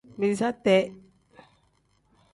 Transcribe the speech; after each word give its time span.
Biiza 0.19 0.49
tee. 0.63 0.83